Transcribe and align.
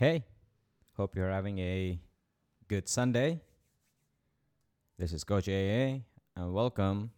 Hey, 0.00 0.24
hope 0.96 1.14
you're 1.14 1.30
having 1.30 1.58
a 1.58 2.00
good 2.68 2.88
Sunday. 2.88 3.42
This 4.96 5.12
is 5.12 5.24
Coach 5.24 5.46
AA, 5.46 6.00
and 6.34 6.54
welcome 6.54 7.10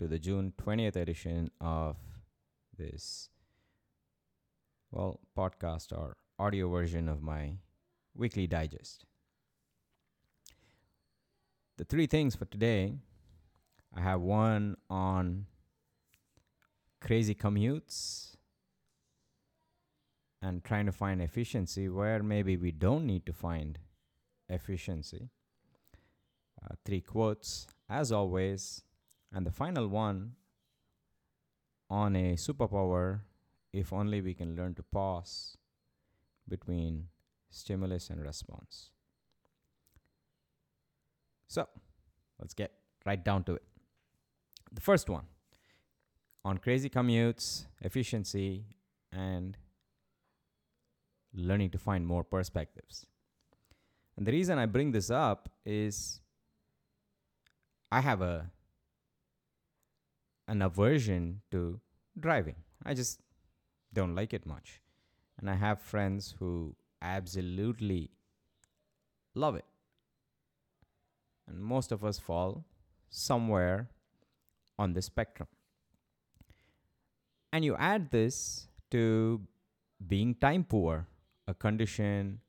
to 0.00 0.08
the 0.08 0.18
June 0.18 0.52
20th 0.60 0.96
edition 0.96 1.52
of 1.60 1.94
this, 2.76 3.28
well, 4.90 5.20
podcast 5.38 5.96
or 5.96 6.16
audio 6.36 6.68
version 6.68 7.08
of 7.08 7.22
my 7.22 7.58
weekly 8.12 8.48
digest. 8.48 9.04
The 11.76 11.84
three 11.84 12.08
things 12.08 12.34
for 12.34 12.46
today 12.46 12.94
I 13.94 14.00
have 14.00 14.20
one 14.20 14.78
on 14.90 15.46
crazy 17.00 17.36
commutes 17.36 18.35
and 20.46 20.62
trying 20.62 20.86
to 20.86 20.92
find 20.92 21.20
efficiency 21.20 21.88
where 21.88 22.22
maybe 22.22 22.56
we 22.56 22.70
don't 22.70 23.04
need 23.04 23.26
to 23.26 23.32
find 23.32 23.80
efficiency. 24.48 25.28
Uh, 26.62 26.74
three 26.84 27.00
quotes, 27.00 27.66
as 27.90 28.12
always. 28.12 28.82
And 29.32 29.44
the 29.44 29.50
final 29.50 29.88
one 29.88 30.32
on 31.90 32.14
a 32.14 32.34
superpower 32.34 33.20
if 33.72 33.92
only 33.92 34.20
we 34.20 34.34
can 34.34 34.54
learn 34.56 34.74
to 34.74 34.82
pause 34.84 35.56
between 36.48 37.08
stimulus 37.50 38.08
and 38.08 38.22
response. 38.22 38.90
So, 41.48 41.68
let's 42.38 42.54
get 42.54 42.72
right 43.04 43.22
down 43.22 43.42
to 43.44 43.54
it. 43.54 43.62
The 44.72 44.80
first 44.80 45.08
one 45.10 45.24
on 46.44 46.58
crazy 46.58 46.88
commutes, 46.88 47.66
efficiency, 47.82 48.64
and 49.12 49.58
learning 51.36 51.70
to 51.70 51.78
find 51.78 52.06
more 52.06 52.24
perspectives. 52.24 53.06
And 54.16 54.26
the 54.26 54.32
reason 54.32 54.58
I 54.58 54.66
bring 54.66 54.92
this 54.92 55.10
up 55.10 55.48
is 55.64 56.20
I 57.92 58.00
have 58.00 58.22
a 58.22 58.50
an 60.48 60.62
aversion 60.62 61.42
to 61.50 61.80
driving. 62.18 62.56
I 62.84 62.94
just 62.94 63.20
don't 63.92 64.14
like 64.14 64.32
it 64.32 64.46
much. 64.46 64.80
And 65.38 65.50
I 65.50 65.54
have 65.54 65.80
friends 65.80 66.34
who 66.38 66.74
absolutely 67.02 68.10
love 69.34 69.56
it. 69.56 69.64
And 71.48 71.60
most 71.60 71.92
of 71.92 72.04
us 72.04 72.18
fall 72.18 72.64
somewhere 73.10 73.88
on 74.78 74.92
the 74.92 75.02
spectrum. 75.02 75.48
And 77.52 77.64
you 77.64 77.76
add 77.76 78.10
this 78.10 78.68
to 78.90 79.40
being 80.06 80.34
time 80.34 80.64
poor 80.64 81.06
a 81.46 81.54
condition 81.54 82.40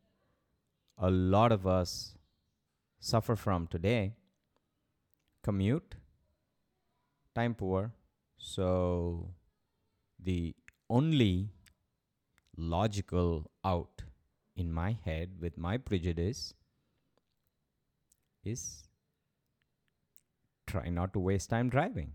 a 0.98 1.09
lot 1.12 1.52
of 1.52 1.67
us 1.67 2.16
suffer 3.00 3.36
from 3.36 3.67
today. 3.67 4.16
Commute 5.44 5.95
time 7.36 7.53
poor. 7.53 7.94
So 8.38 9.30
the 10.20 10.56
only 10.90 11.50
logical 12.58 13.52
out 13.64 14.03
in 14.56 14.73
my 14.73 14.98
head 15.06 15.36
with 15.40 15.58
my 15.58 15.78
prejudice 15.78 16.53
is 18.44 18.84
try 20.66 20.90
not 20.90 21.14
to 21.14 21.20
waste 21.20 21.50
time 21.50 21.70
driving 21.70 22.14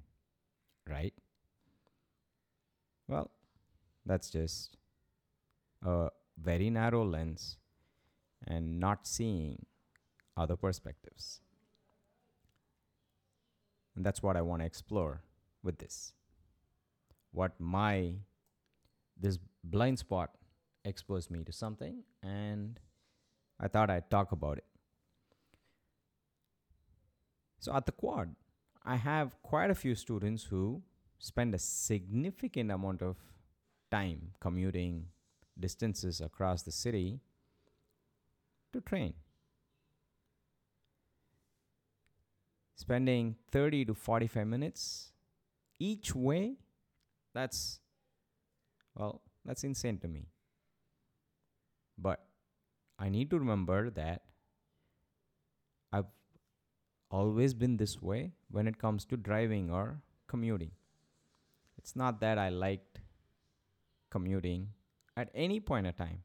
right? 0.89 1.15
Well 3.09 3.31
that's 4.05 4.31
just 4.31 4.77
a 5.85 6.09
very 6.43 6.71
narrow 6.71 7.05
lens 7.05 7.57
and 8.47 8.81
not 8.81 9.07
seeing 9.07 9.67
other 10.37 10.57
perspectives. 10.57 11.41
And 13.95 14.05
that's 14.05 14.23
what 14.23 14.37
I 14.37 14.43
want 14.43 14.63
to 14.63 14.67
explore 14.67 15.23
with 15.63 15.79
this. 15.79 16.15
What 17.31 17.53
my 17.59 18.15
this 19.19 19.39
blind 19.63 19.99
spot 19.99 20.31
exposed 20.85 21.31
me 21.31 21.45
to 21.45 21.53
something 21.53 22.03
and 22.23 22.81
I 23.61 23.69
thought 23.69 23.91
I'd 23.91 24.11
talk 24.11 24.33
about 24.33 24.59
it. 24.59 24.65
So 27.61 27.73
at 27.75 27.87
the 27.87 27.93
Quad, 27.93 28.35
I 28.85 28.97
have 28.97 29.41
quite 29.43 29.71
a 29.71 29.75
few 29.75 29.95
students 29.95 30.45
who 30.45 30.83
spend 31.19 31.55
a 31.55 31.59
significant 31.59 32.73
amount 32.73 33.03
of 33.03 33.17
time 33.93 34.33
commuting 34.41 35.07
distances 35.59 36.21
across 36.21 36.63
the 36.63 36.73
city 36.73 37.21
to 38.73 38.81
train. 38.81 39.15
Spending 42.75 43.37
30 43.51 43.85
to 43.87 43.95
45 43.95 44.47
minutes 44.47 45.13
each 45.79 46.15
way, 46.15 46.57
that's, 47.33 47.81
well, 48.95 49.23
that's 49.45 49.63
insane 49.63 49.99
to 49.99 50.09
me. 50.09 50.29
But 51.97 52.25
I 52.99 53.09
need 53.09 53.31
to 53.31 53.39
remember 53.39 53.91
that 53.91 54.23
I've 55.93 56.07
always 57.11 57.55
been 57.55 57.77
this 57.77 58.01
way 58.03 58.33
when 58.51 58.67
it 58.67 58.79
comes 58.79 59.05
to 59.07 59.17
driving 59.17 59.71
or 59.71 60.01
commuting. 60.27 60.73
It's 61.79 61.95
not 61.95 62.21
that 62.21 62.39
I 62.39 62.49
liked 62.49 63.01
commuting 64.11 64.69
at 65.17 65.31
any 65.35 65.61
point 65.61 65.87
of 65.87 65.97
time, 65.97 66.23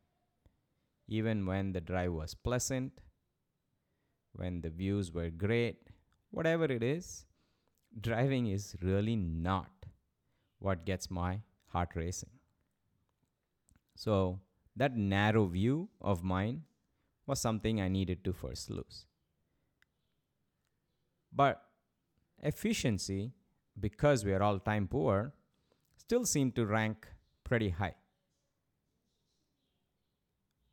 even 1.07 1.45
when 1.45 1.71
the 1.73 1.81
drive 1.81 2.13
was 2.13 2.33
pleasant, 2.33 2.99
when 4.33 4.61
the 4.61 4.69
views 4.69 5.11
were 5.11 5.29
great, 5.29 5.89
whatever 6.31 6.65
it 6.65 6.83
is, 6.83 7.25
driving 7.99 8.47
is 8.47 8.75
really 8.81 9.15
not 9.15 9.71
what 10.59 10.85
gets 10.85 11.09
my 11.09 11.41
heart 11.67 11.89
racing. 11.95 12.29
So, 13.95 14.39
that 14.75 14.95
narrow 14.95 15.45
view 15.47 15.89
of 16.01 16.23
mine 16.23 16.63
was 17.25 17.41
something 17.41 17.81
I 17.81 17.87
needed 17.87 18.23
to 18.25 18.33
first 18.33 18.69
lose. 18.69 19.05
But 21.33 21.61
efficiency, 22.41 23.31
because 23.79 24.23
we 24.23 24.33
are 24.33 24.43
all 24.43 24.59
time 24.59 24.87
poor, 24.87 25.33
still 25.97 26.25
seemed 26.25 26.55
to 26.55 26.65
rank 26.65 27.07
pretty 27.43 27.69
high. 27.69 27.95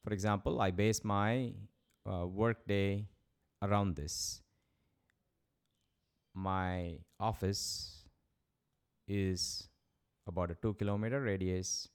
For 0.04 0.12
example, 0.12 0.60
I 0.60 0.70
base 0.70 1.02
my 1.02 1.52
uh, 2.06 2.26
workday 2.26 3.06
around 3.62 3.96
this. 3.96 4.42
My 6.34 6.98
office 7.18 8.04
is 9.08 9.68
about 10.26 10.50
a 10.50 10.54
two 10.54 10.74
kilometer 10.74 11.22
radius. 11.22 11.88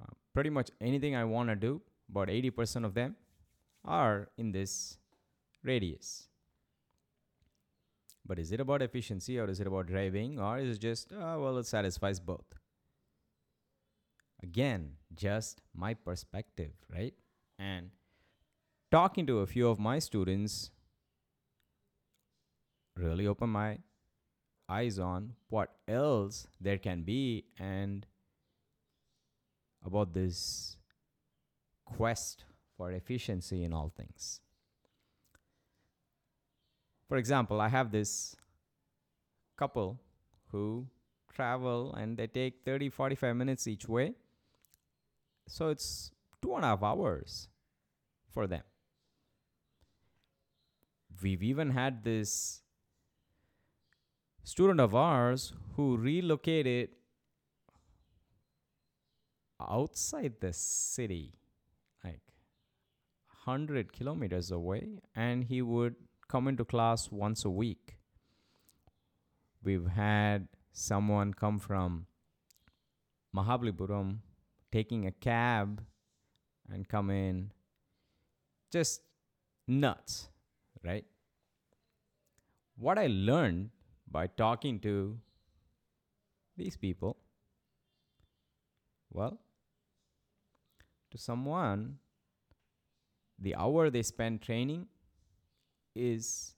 Uh, 0.00 0.06
pretty 0.32 0.48
much 0.48 0.70
anything 0.80 1.14
I 1.14 1.24
want 1.24 1.50
to 1.50 1.56
do, 1.56 1.82
about 2.10 2.28
80% 2.28 2.84
of 2.84 2.94
them 2.94 3.16
are 3.84 4.28
in 4.38 4.52
this 4.52 4.96
radius. 5.62 6.28
But 8.26 8.38
is 8.38 8.52
it 8.52 8.60
about 8.60 8.80
efficiency 8.82 9.38
or 9.38 9.48
is 9.48 9.60
it 9.60 9.66
about 9.66 9.86
driving 9.86 10.38
or 10.38 10.58
is 10.58 10.76
it 10.76 10.80
just, 10.80 11.12
uh, 11.12 11.36
well, 11.38 11.58
it 11.58 11.66
satisfies 11.66 12.20
both? 12.20 12.44
Again, 14.42 14.92
just 15.14 15.60
my 15.74 15.94
perspective, 15.94 16.72
right? 16.92 17.14
And 17.58 17.90
talking 18.90 19.26
to 19.26 19.40
a 19.40 19.46
few 19.46 19.68
of 19.68 19.78
my 19.78 19.98
students 19.98 20.70
really 22.96 23.26
opened 23.26 23.52
my 23.52 23.78
eyes 24.68 24.98
on 24.98 25.34
what 25.48 25.70
else 25.86 26.46
there 26.60 26.78
can 26.78 27.02
be 27.02 27.44
and 27.58 28.06
about 29.84 30.12
this 30.12 30.76
quest 31.84 32.44
for 32.76 32.92
efficiency 32.92 33.64
in 33.64 33.72
all 33.72 33.92
things. 33.96 34.40
For 37.08 37.16
example, 37.16 37.60
I 37.60 37.68
have 37.68 37.90
this 37.90 38.36
couple 39.56 39.98
who 40.52 40.86
travel 41.32 41.94
and 41.94 42.16
they 42.16 42.26
take 42.26 42.60
30 42.64 42.90
45 42.90 43.34
minutes 43.36 43.66
each 43.66 43.88
way 43.88 44.14
so 45.48 45.70
it's 45.70 46.12
two 46.42 46.54
and 46.54 46.64
a 46.64 46.68
half 46.68 46.82
hours 46.82 47.48
for 48.30 48.46
them. 48.46 48.62
We've 51.22 51.42
even 51.42 51.70
had 51.70 52.04
this 52.04 52.62
student 54.44 54.80
of 54.80 54.94
ours 54.94 55.52
who 55.74 55.96
relocated 55.96 56.90
outside 59.60 60.34
the 60.40 60.52
city, 60.52 61.34
like 62.04 62.20
100 63.44 63.92
kilometers 63.92 64.50
away, 64.50 65.00
and 65.16 65.44
he 65.44 65.62
would 65.62 65.96
come 66.28 66.46
into 66.46 66.64
class 66.64 67.10
once 67.10 67.44
a 67.44 67.50
week. 67.50 67.96
We've 69.64 69.88
had 69.88 70.48
someone 70.72 71.34
come 71.34 71.58
from 71.58 72.06
Mahabalipuram 73.34 74.18
taking 74.70 75.06
a 75.06 75.12
cab 75.12 75.82
and 76.72 76.88
come 76.88 77.10
in 77.10 77.52
just 78.70 79.02
nuts, 79.66 80.28
right? 80.84 81.04
What 82.76 82.98
I 82.98 83.06
learned 83.08 83.70
by 84.10 84.26
talking 84.26 84.78
to 84.80 85.18
these 86.56 86.76
people, 86.76 87.16
well, 89.10 89.38
to 91.10 91.18
someone, 91.18 91.98
the 93.38 93.54
hour 93.54 93.90
they 93.90 94.02
spend 94.02 94.42
training 94.42 94.86
is 95.94 96.54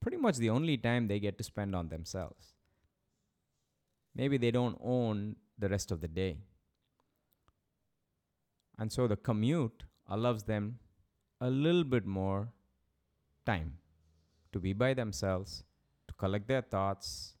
pretty 0.00 0.16
much 0.16 0.36
the 0.36 0.50
only 0.50 0.76
time 0.76 1.08
they 1.08 1.18
get 1.18 1.38
to 1.38 1.44
spend 1.44 1.74
on 1.74 1.88
themselves. 1.88 2.54
Maybe 4.14 4.36
they 4.36 4.50
don't 4.50 4.78
own 4.82 5.36
the 5.58 5.68
rest 5.68 5.90
of 5.90 6.00
the 6.00 6.08
day. 6.08 6.38
And 8.78 8.92
so 8.92 9.08
the 9.08 9.16
commute 9.16 9.84
allows 10.08 10.44
them 10.44 10.78
a 11.40 11.50
little 11.50 11.84
bit 11.84 12.06
more 12.06 12.48
time 13.44 13.78
to 14.52 14.60
be 14.60 14.72
by 14.72 14.94
themselves, 14.94 15.64
to 16.06 16.14
collect 16.14 16.48
their 16.48 16.62
thoughts, 16.62 17.34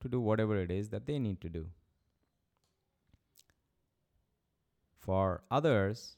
to 0.00 0.08
do 0.08 0.20
whatever 0.20 0.60
it 0.60 0.70
is 0.70 0.88
that 0.90 1.06
they 1.06 1.18
need 1.18 1.40
to 1.40 1.48
do. 1.48 1.66
For 4.98 5.42
others, 5.50 6.16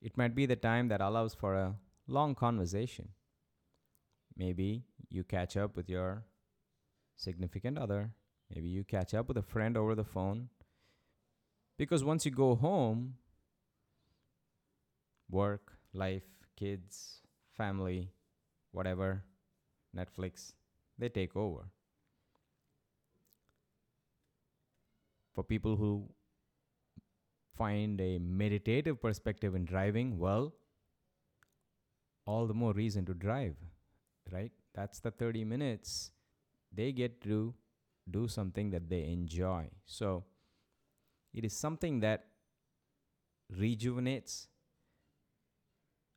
it 0.00 0.16
might 0.16 0.34
be 0.34 0.46
the 0.46 0.56
time 0.56 0.88
that 0.88 1.00
allows 1.00 1.34
for 1.34 1.54
a 1.54 1.74
long 2.06 2.34
conversation. 2.34 3.08
Maybe 4.36 4.84
you 5.08 5.24
catch 5.24 5.56
up 5.56 5.76
with 5.76 5.88
your 5.88 6.24
significant 7.16 7.78
other, 7.78 8.10
maybe 8.54 8.68
you 8.68 8.84
catch 8.84 9.14
up 9.14 9.28
with 9.28 9.36
a 9.36 9.42
friend 9.42 9.76
over 9.76 9.94
the 9.94 10.04
phone. 10.04 10.48
Because 11.82 12.04
once 12.04 12.24
you 12.24 12.30
go 12.30 12.54
home, 12.54 13.14
work, 15.28 15.72
life, 15.92 16.22
kids, 16.54 17.22
family, 17.56 18.12
whatever, 18.70 19.24
Netflix, 19.96 20.52
they 20.96 21.08
take 21.08 21.34
over. 21.34 21.70
For 25.34 25.42
people 25.42 25.74
who 25.74 26.08
find 27.58 28.00
a 28.00 28.20
meditative 28.20 29.02
perspective 29.02 29.56
in 29.56 29.64
driving, 29.64 30.20
well, 30.20 30.54
all 32.26 32.46
the 32.46 32.54
more 32.54 32.72
reason 32.72 33.04
to 33.06 33.12
drive, 33.12 33.56
right? 34.30 34.52
That's 34.72 35.00
the 35.00 35.10
30 35.10 35.44
minutes 35.44 36.12
they 36.72 36.92
get 36.92 37.20
to 37.22 37.54
do 38.08 38.28
something 38.28 38.70
that 38.70 38.88
they 38.88 39.02
enjoy. 39.02 39.70
So 39.84 40.22
it 41.34 41.44
is 41.44 41.56
something 41.56 42.00
that 42.00 42.24
rejuvenates 43.50 44.48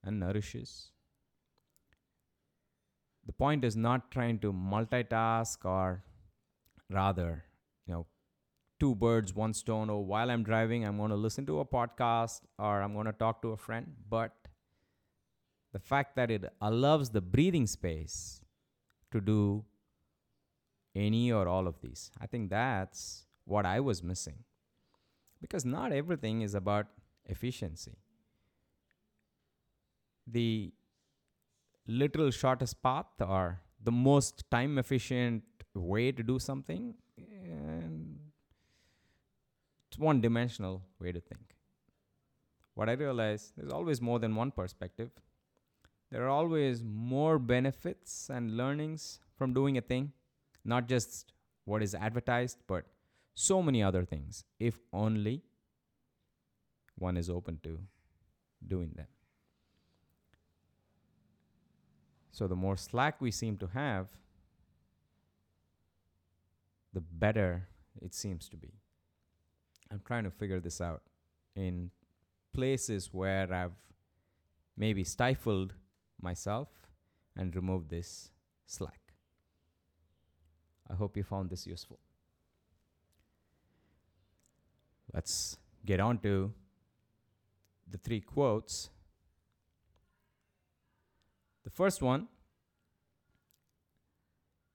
and 0.03 0.19
nourishes. 0.19 0.91
The 3.25 3.33
point 3.33 3.63
is 3.63 3.75
not 3.75 4.11
trying 4.11 4.39
to 4.39 4.53
multitask 4.53 5.65
or 5.65 6.03
rather, 6.89 7.45
you 7.87 7.93
know, 7.93 8.05
two 8.79 8.93
birds, 8.93 9.33
one 9.33 9.53
stone. 9.53 9.89
Or 9.89 9.97
oh, 9.97 10.01
while 10.01 10.29
I'm 10.29 10.43
driving, 10.43 10.85
I'm 10.85 10.97
going 10.97 11.09
to 11.09 11.15
listen 11.15 11.45
to 11.47 11.59
a 11.59 11.65
podcast 11.65 12.41
or 12.59 12.81
I'm 12.81 12.93
going 12.93 13.07
to 13.07 13.13
talk 13.13 13.41
to 13.41 13.49
a 13.49 13.57
friend. 13.57 13.93
But 14.07 14.31
the 15.73 15.79
fact 15.79 16.15
that 16.17 16.29
it 16.29 16.45
allows 16.61 17.09
the 17.09 17.21
breathing 17.21 17.65
space 17.65 18.41
to 19.11 19.19
do 19.19 19.65
any 20.95 21.31
or 21.31 21.47
all 21.47 21.67
of 21.67 21.81
these. 21.81 22.11
I 22.21 22.27
think 22.27 22.49
that's 22.49 23.25
what 23.45 23.65
I 23.65 23.79
was 23.79 24.01
missing. 24.01 24.43
Because 25.45 25.65
not 25.71 25.91
everything 25.91 26.41
is 26.41 26.55
about 26.55 26.87
efficiency. 27.25 27.97
The 30.25 30.73
literal 31.87 32.31
shortest 32.31 32.81
path 32.81 33.05
or 33.19 33.61
the 33.89 33.91
most 33.91 34.43
time 34.49 34.79
efficient 34.79 35.43
way 35.75 36.11
to 36.11 36.23
do 36.23 36.39
something, 36.39 36.95
and 37.17 38.17
it's 39.87 39.99
one 39.99 40.21
dimensional 40.21 40.81
way 40.99 41.11
to 41.11 41.19
think. 41.19 41.55
What 42.73 42.89
I 42.89 42.93
realize 42.93 43.53
there's 43.55 43.71
always 43.71 44.01
more 44.01 44.19
than 44.19 44.35
one 44.35 44.51
perspective. 44.51 45.11
There 46.11 46.23
are 46.23 46.29
always 46.29 46.83
more 46.83 47.37
benefits 47.37 48.29
and 48.29 48.57
learnings 48.57 49.19
from 49.37 49.53
doing 49.53 49.77
a 49.77 49.81
thing 49.81 50.13
not 50.65 50.87
just 50.87 51.33
what 51.65 51.83
is 51.83 51.95
advertised, 51.95 52.57
but 52.67 52.85
so 53.35 53.61
many 53.61 53.83
other 53.83 54.05
things, 54.05 54.45
if 54.59 54.79
only 54.93 55.43
one 56.97 57.17
is 57.17 57.29
open 57.29 57.59
to 57.63 57.79
doing 58.65 58.91
them. 58.95 59.07
So, 62.31 62.47
the 62.47 62.55
more 62.55 62.77
slack 62.77 63.21
we 63.21 63.31
seem 63.31 63.57
to 63.57 63.67
have, 63.67 64.07
the 66.93 67.01
better 67.01 67.67
it 68.01 68.13
seems 68.13 68.49
to 68.49 68.57
be. 68.57 68.73
I'm 69.91 70.01
trying 70.05 70.23
to 70.23 70.31
figure 70.31 70.59
this 70.59 70.81
out 70.81 71.03
in 71.55 71.91
places 72.53 73.09
where 73.13 73.53
I've 73.53 73.75
maybe 74.77 75.03
stifled 75.03 75.73
myself 76.21 76.69
and 77.35 77.55
removed 77.55 77.89
this 77.89 78.31
slack. 78.65 79.13
I 80.89 80.95
hope 80.95 81.17
you 81.17 81.23
found 81.23 81.49
this 81.49 81.67
useful. 81.67 81.99
Let's 85.13 85.57
get 85.85 85.99
on 85.99 86.19
to 86.19 86.53
the 87.89 87.97
three 87.97 88.21
quotes. 88.21 88.89
The 91.63 91.69
first 91.69 92.01
one 92.01 92.27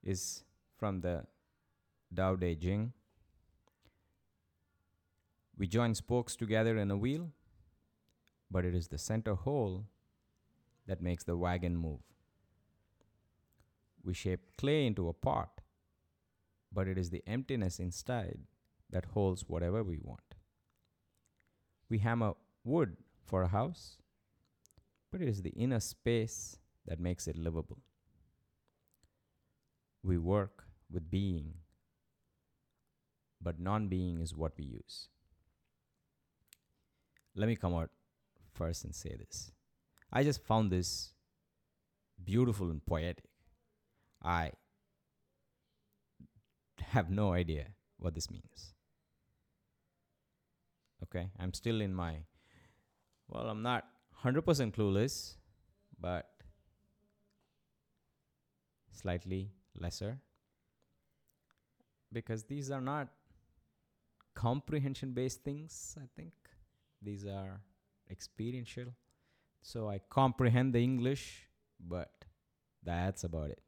is 0.03 0.45
from 0.79 1.01
the 1.01 1.25
Tao 2.15 2.37
Te 2.37 2.55
Ching. 2.57 2.93
We 5.57 5.67
join 5.67 5.95
spokes 5.95 6.37
together 6.37 6.79
in 6.79 6.91
a 6.91 6.97
wheel, 6.97 7.31
but 8.51 8.65
it 8.65 8.75
is 8.75 8.89
the 8.89 8.99
center 8.99 9.35
hole 9.35 9.85
that 10.87 11.03
makes 11.03 11.23
the 11.23 11.37
wagon 11.37 11.77
move. 11.77 12.01
We 14.03 14.15
shape 14.15 14.57
clay 14.57 14.87
into 14.87 15.09
a 15.09 15.13
pot, 15.13 15.61
but 16.73 16.89
it 16.89 16.97
is 16.97 17.11
the 17.11 17.23
emptiness 17.27 17.79
inside 17.79 18.39
that 18.91 19.05
holds 19.07 19.45
whatever 19.49 19.83
we 19.83 19.99
want. 20.03 20.35
We 21.89 21.99
hammer 21.99 22.35
wood 22.65 22.97
for 23.25 23.43
a 23.43 23.49
house, 23.49 23.99
but 25.11 25.21
it 25.21 25.29
is 25.29 25.43
the 25.43 25.51
inner 25.51 25.81
space 25.81 26.59
that 26.87 27.01
makes 27.01 27.27
it 27.27 27.37
livable. 27.37 27.79
We 30.03 30.19
work 30.19 30.65
with 30.91 31.11
being, 31.11 31.55
but 33.41 33.61
non 33.61 33.89
being 33.89 34.21
is 34.21 34.35
what 34.35 34.53
we 34.57 34.65
use. 34.65 35.09
Let 37.35 37.49
me 37.49 37.57
come 37.57 37.75
out 37.75 37.91
first 38.53 38.85
and 38.85 38.95
say 38.95 39.17
this. 39.17 39.53
I 40.13 40.25
just 40.25 40.43
found 40.43 40.71
this 40.71 41.13
beautiful 42.23 42.71
and 42.71 42.85
poetic. 42.85 43.25
I 44.23 44.53
have 46.89 47.11
no 47.11 47.33
idea 47.33 47.67
what 47.99 48.15
this 48.15 48.31
means. 48.31 48.75
Okay, 51.03 51.31
I'm 51.39 51.55
still 51.55 51.81
in 51.81 51.95
my, 51.95 52.17
well, 53.29 53.49
I'm 53.49 53.63
not 53.63 53.85
100% 54.25 54.43
clueless, 54.75 55.35
but 55.99 56.29
slightly 58.93 59.51
lesser. 59.79 60.19
Because 62.13 62.45
these 62.45 62.71
are 62.71 62.81
not 62.81 63.09
comprehension 64.35 65.13
based 65.13 65.43
things, 65.43 65.97
I 65.99 66.07
think. 66.17 66.33
These 67.03 67.25
are 67.27 67.61
experiential. 68.11 68.87
So 69.63 69.89
I 69.89 70.01
comprehend 70.11 70.75
the 70.75 70.83
English, 70.83 71.47
but 71.79 72.25
that's 72.83 73.25
about 73.25 73.51
it. 73.51 73.63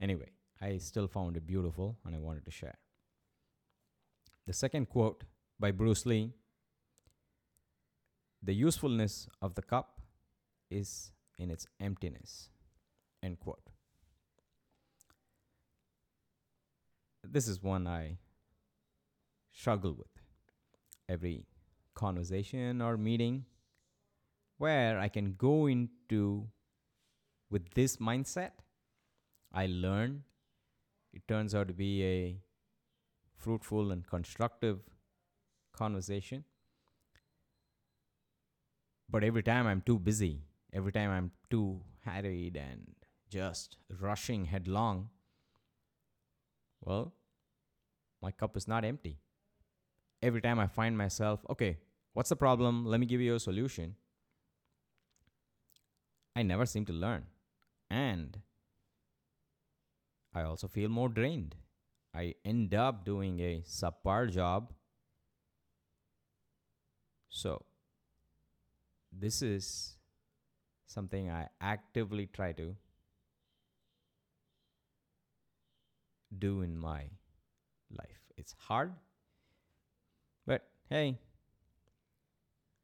Anyway, 0.00 0.30
I 0.60 0.78
still 0.78 1.08
found 1.08 1.36
it 1.36 1.46
beautiful 1.46 1.98
and 2.04 2.14
I 2.14 2.18
wanted 2.18 2.44
to 2.44 2.50
share. 2.50 2.78
The 4.46 4.52
second 4.52 4.88
quote 4.88 5.24
by 5.58 5.70
Bruce 5.70 6.04
Lee 6.06 6.32
The 8.42 8.54
usefulness 8.54 9.28
of 9.42 9.54
the 9.54 9.62
cup 9.62 10.00
is 10.70 11.12
in 11.38 11.50
its 11.50 11.66
emptiness. 11.80 12.50
End 13.22 13.40
quote. 13.40 13.70
This 17.24 17.48
is 17.48 17.62
one 17.62 17.86
I 17.86 18.18
struggle 19.52 19.94
with 19.94 20.22
every 21.08 21.46
conversation 21.94 22.80
or 22.80 22.96
meeting 22.96 23.46
where 24.58 24.98
I 24.98 25.08
can 25.08 25.34
go 25.34 25.66
into 25.66 26.48
with 27.50 27.74
this 27.74 27.96
mindset. 27.96 28.52
I 29.52 29.66
learn 29.66 30.22
it 31.12 31.26
turns 31.26 31.54
out 31.54 31.68
to 31.68 31.74
be 31.74 32.04
a 32.04 32.36
fruitful 33.36 33.90
and 33.90 34.06
constructive 34.06 34.80
conversation. 35.76 36.44
But 39.08 39.22
every 39.22 39.42
time 39.42 39.66
I'm 39.66 39.82
too 39.82 39.98
busy, 39.98 40.42
every 40.72 40.92
time 40.92 41.10
I'm 41.10 41.30
too 41.50 41.80
harried 42.04 42.56
and 42.56 42.94
just 43.30 43.76
rushing 44.00 44.46
headlong, 44.46 45.10
well, 46.80 47.14
my 48.20 48.30
cup 48.30 48.56
is 48.56 48.66
not 48.66 48.84
empty. 48.84 49.18
Every 50.22 50.40
time 50.40 50.58
I 50.58 50.66
find 50.66 50.96
myself, 50.98 51.44
okay, 51.50 51.78
what's 52.14 52.30
the 52.30 52.36
problem? 52.36 52.84
Let 52.86 52.98
me 52.98 53.06
give 53.06 53.20
you 53.20 53.34
a 53.34 53.40
solution. 53.40 53.94
I 56.34 56.42
never 56.42 56.66
seem 56.66 56.84
to 56.86 56.92
learn. 56.92 57.26
And 57.90 58.40
I 60.34 60.42
also 60.42 60.68
feel 60.68 60.88
more 60.88 61.08
drained. 61.08 61.54
I 62.14 62.34
end 62.44 62.74
up 62.74 63.04
doing 63.04 63.40
a 63.40 63.62
subpar 63.66 64.30
job. 64.30 64.72
So, 67.28 67.64
this 69.12 69.42
is 69.42 69.96
something 70.86 71.30
I 71.30 71.48
actively 71.60 72.26
try 72.26 72.52
to 72.52 72.76
do 76.38 76.62
in 76.62 76.76
my 76.76 77.04
life. 77.90 78.20
It's 78.36 78.54
hard, 78.58 78.92
but 80.46 80.68
hey, 80.88 81.18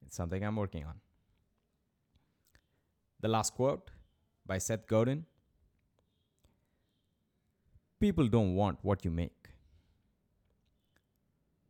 it's 0.06 0.16
something 0.16 0.44
I'm 0.44 0.56
working 0.56 0.84
on. 0.84 1.00
The 3.20 3.28
last 3.28 3.54
quote 3.54 3.90
by 4.46 4.58
Seth 4.58 4.86
Godin 4.86 5.26
People 8.00 8.26
don't 8.26 8.56
want 8.56 8.78
what 8.82 9.04
you 9.04 9.12
make, 9.12 9.50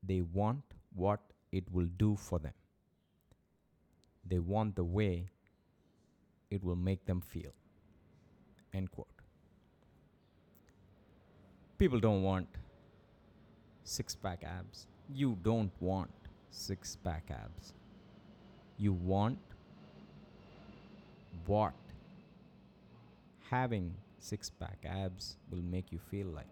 they 0.03 0.23
want 0.23 0.63
what 0.95 1.21
it 1.53 1.71
will 1.71 1.89
do 1.99 2.17
for 2.17 2.39
them. 2.39 2.55
They 4.27 4.39
want 4.39 4.77
the 4.77 4.85
way 4.85 5.29
it 6.51 6.63
will 6.63 6.77
make 6.77 7.05
them 7.07 7.21
feel. 7.21 7.53
End 8.73 8.91
quote. 8.91 9.09
People 11.79 11.99
don't 12.01 12.23
want 12.23 12.49
six 13.85 14.15
pack 14.15 14.45
abs. 14.45 14.87
You 15.09 15.37
don't 15.43 15.73
want 15.81 16.11
six 16.51 16.97
pack 16.97 17.31
abs. 17.31 17.75
You 18.79 18.93
want 18.93 19.39
what 21.47 21.75
having 23.51 23.95
six 24.19 24.49
pack 24.49 24.79
abs 24.85 25.37
will 25.51 25.63
make 25.63 25.93
you 25.93 25.99
feel 25.99 26.29
like. 26.29 26.47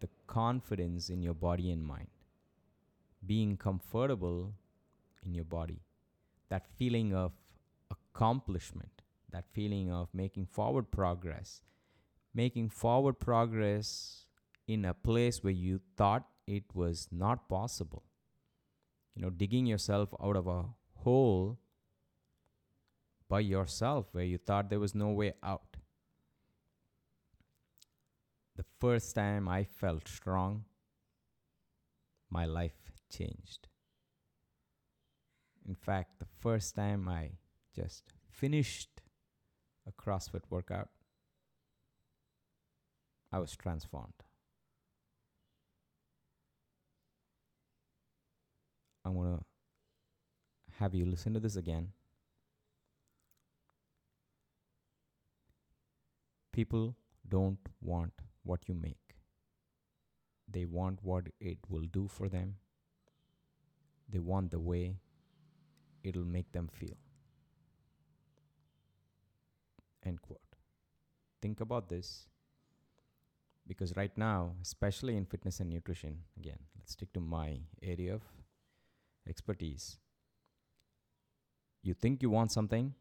The 0.00 0.08
confidence 0.26 1.10
in 1.10 1.22
your 1.22 1.34
body 1.34 1.70
and 1.70 1.84
mind. 1.84 2.08
Being 3.26 3.56
comfortable 3.56 4.52
in 5.24 5.34
your 5.34 5.44
body. 5.44 5.80
That 6.52 6.66
feeling 6.76 7.14
of 7.14 7.32
accomplishment. 7.90 9.00
That 9.30 9.46
feeling 9.54 9.90
of 9.90 10.10
making 10.12 10.48
forward 10.48 10.90
progress. 10.90 11.62
Making 12.34 12.68
forward 12.68 13.18
progress 13.18 14.26
in 14.68 14.84
a 14.84 14.92
place 14.92 15.42
where 15.42 15.54
you 15.54 15.80
thought 15.96 16.26
it 16.46 16.64
was 16.74 17.08
not 17.10 17.48
possible. 17.48 18.02
You 19.14 19.22
know, 19.22 19.30
digging 19.30 19.64
yourself 19.64 20.10
out 20.22 20.36
of 20.36 20.46
a 20.46 20.66
hole 20.96 21.58
by 23.30 23.40
yourself 23.40 24.08
where 24.12 24.24
you 24.24 24.36
thought 24.36 24.68
there 24.68 24.78
was 24.78 24.94
no 24.94 25.08
way 25.08 25.32
out. 25.42 25.78
The 28.56 28.66
first 28.78 29.14
time 29.14 29.48
I 29.48 29.64
felt 29.64 30.06
strong, 30.06 30.66
my 32.28 32.44
life 32.44 32.92
changed. 33.10 33.68
In 35.68 35.74
fact, 35.74 36.18
the 36.18 36.26
first 36.40 36.74
time 36.74 37.08
I 37.08 37.30
just 37.74 38.04
finished 38.30 38.88
a 39.86 39.92
CrossFit 39.92 40.42
workout, 40.50 40.88
I 43.30 43.38
was 43.38 43.56
transformed. 43.56 44.12
I'm 49.04 49.14
going 49.14 49.38
to 49.38 49.44
have 50.78 50.94
you 50.94 51.06
listen 51.06 51.34
to 51.34 51.40
this 51.40 51.56
again. 51.56 51.88
People 56.52 56.96
don't 57.28 57.58
want 57.80 58.12
what 58.42 58.68
you 58.68 58.74
make, 58.74 59.16
they 60.50 60.66
want 60.66 60.98
what 61.02 61.28
it 61.40 61.58
will 61.68 61.86
do 61.90 62.08
for 62.08 62.28
them, 62.28 62.56
they 64.08 64.18
want 64.18 64.50
the 64.50 64.60
way 64.60 64.96
it'll 66.02 66.24
make 66.24 66.52
them 66.52 66.68
feel. 66.68 66.96
End 70.04 70.20
quote. 70.20 70.40
Think 71.40 71.60
about 71.60 71.88
this 71.88 72.26
because 73.66 73.96
right 73.96 74.16
now, 74.16 74.54
especially 74.62 75.16
in 75.16 75.24
fitness 75.26 75.60
and 75.60 75.70
nutrition, 75.70 76.18
again, 76.36 76.58
let's 76.76 76.92
stick 76.92 77.12
to 77.12 77.20
my 77.20 77.60
area 77.82 78.14
of 78.14 78.22
expertise. 79.28 79.98
You 81.82 81.94
think 81.94 82.22
you 82.22 82.30
want 82.30 82.52
something, 82.52 82.94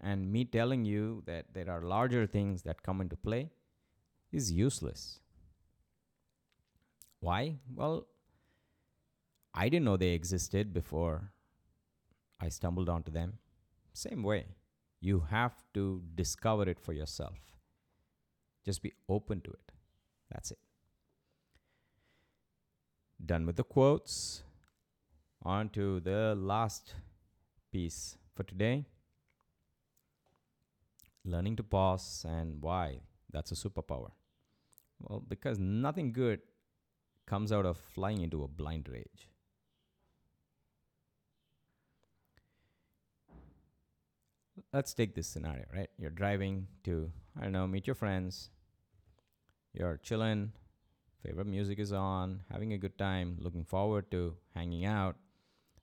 and 0.00 0.32
me 0.32 0.44
telling 0.44 0.84
you 0.84 1.22
that 1.26 1.46
there 1.52 1.70
are 1.70 1.82
larger 1.82 2.26
things 2.26 2.62
that 2.62 2.82
come 2.82 3.00
into 3.00 3.16
play 3.16 3.50
is 4.32 4.50
useless. 4.50 5.20
Why? 7.20 7.58
Well, 7.72 8.06
I 9.54 9.68
didn't 9.68 9.84
know 9.84 9.96
they 9.96 10.10
existed 10.10 10.72
before 10.72 11.30
I 12.40 12.48
stumbled 12.48 12.88
onto 12.88 13.12
them. 13.12 13.38
Same 13.92 14.22
way, 14.22 14.46
you 15.00 15.26
have 15.30 15.54
to 15.74 16.02
discover 16.14 16.68
it 16.68 16.80
for 16.80 16.92
yourself. 16.92 17.38
Just 18.64 18.82
be 18.82 18.92
open 19.08 19.40
to 19.42 19.50
it. 19.50 19.72
That's 20.30 20.50
it. 20.50 20.58
Done 23.24 23.46
with 23.46 23.56
the 23.56 23.64
quotes. 23.64 24.42
On 25.44 25.68
to 25.70 25.98
the 26.00 26.34
last 26.36 26.94
piece 27.72 28.16
for 28.34 28.44
today 28.44 28.86
learning 31.24 31.56
to 31.56 31.62
pause 31.62 32.24
and 32.28 32.60
why 32.60 33.00
that's 33.32 33.52
a 33.52 33.54
superpower. 33.54 34.10
Well, 35.00 35.20
because 35.26 35.58
nothing 35.58 36.12
good 36.12 36.40
comes 37.26 37.52
out 37.52 37.66
of 37.66 37.76
flying 37.76 38.20
into 38.20 38.42
a 38.42 38.48
blind 38.48 38.88
rage. 38.88 39.28
Let's 44.72 44.94
take 44.94 45.14
this 45.14 45.26
scenario, 45.26 45.66
right? 45.74 45.90
You're 45.98 46.10
driving 46.10 46.66
to, 46.84 47.12
I 47.38 47.42
don't 47.42 47.52
know, 47.52 47.66
meet 47.66 47.86
your 47.86 47.94
friends. 47.94 48.48
You're 49.74 49.98
chilling, 50.02 50.52
favorite 51.22 51.46
music 51.46 51.78
is 51.78 51.92
on, 51.92 52.40
having 52.50 52.72
a 52.72 52.78
good 52.78 52.96
time, 52.96 53.36
looking 53.38 53.64
forward 53.64 54.10
to 54.12 54.34
hanging 54.54 54.86
out. 54.86 55.16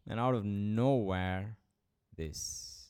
And 0.08 0.20
out 0.20 0.34
of 0.34 0.44
nowhere, 0.44 1.58
this 2.18 2.88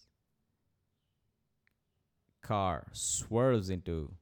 car 2.42 2.88
swerves 2.94 3.70
into 3.70 4.14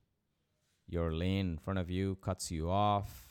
your 0.87 1.13
lane 1.13 1.51
in 1.51 1.57
front 1.59 1.77
of 1.77 1.91
you, 1.91 2.15
cuts 2.15 2.49
you 2.49 2.71
off, 2.71 3.29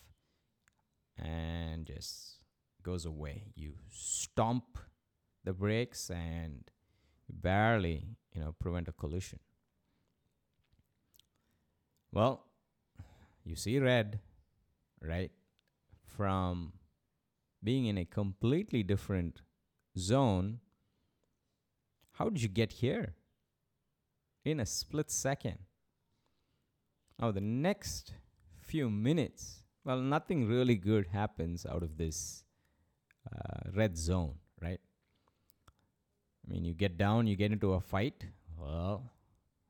and 1.19 1.85
just 1.85 2.37
goes 2.85 3.05
away. 3.05 3.47
You 3.57 3.73
stomp 3.91 4.79
the 5.43 5.53
brakes 5.53 6.11
and 6.11 6.63
barely, 7.29 8.17
you 8.37 8.43
know, 8.43 8.55
prevent 8.61 8.89
a 8.89 8.93
collision. 8.93 9.41
Well, 12.13 12.45
you 13.45 13.57
see 13.57 13.79
red, 13.79 14.21
right? 15.01 15.33
From 16.05 16.75
being 17.63 17.87
in 17.87 17.99
a 17.99 18.05
completely 18.05 18.83
different 18.83 19.41
zone. 19.99 20.61
How 22.13 22.29
did 22.29 22.43
you 22.43 22.49
get 22.49 22.73
here? 22.73 23.15
in 24.47 24.61
a 24.61 24.67
split 24.67 25.11
second. 25.11 25.59
Now, 27.19 27.33
the 27.33 27.41
next 27.41 28.15
few 28.61 28.89
minutes, 28.89 29.65
well, 29.85 29.99
nothing 29.99 30.47
really 30.47 30.77
good 30.77 31.09
happens 31.13 31.67
out 31.67 31.83
of 31.83 31.99
this 31.99 32.45
uh, 33.31 33.71
red 33.75 33.99
zone, 33.99 34.35
right? 34.63 34.81
I 36.47 36.53
mean, 36.53 36.65
you 36.65 36.75
get 36.75 36.97
down, 36.97 37.27
you 37.27 37.37
get 37.37 37.53
into 37.53 37.75
a 37.75 37.81
fight. 37.81 38.25
Well, 38.59 39.11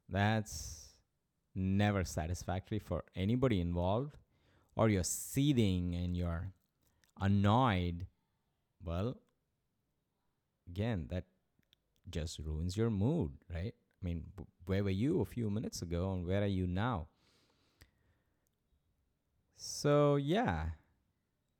that's 0.09 0.95
never 1.55 2.05
satisfactory 2.05 2.79
for 2.79 3.05
anybody 3.15 3.61
involved. 3.61 4.17
Or 4.77 4.89
you're 4.91 5.05
seething 5.05 5.95
and 5.95 6.17
you're 6.17 6.53
annoyed. 7.19 8.07
Well, 8.85 9.17
again, 10.69 11.07
that 11.09 11.25
just 12.11 12.39
ruins 12.39 12.77
your 12.77 12.91
mood, 12.91 13.33
right? 13.53 13.75
I 13.75 14.05
mean, 14.05 14.25
where 14.67 14.85
were 14.85 14.91
you 14.91 15.23
a 15.23 15.25
few 15.25 15.49
minutes 15.49 15.81
ago 15.81 16.13
and 16.13 16.27
where 16.27 16.43
are 16.43 16.47
you 16.47 16.67
now? 16.67 17.09
So, 19.57 20.17
yeah, 20.17 20.67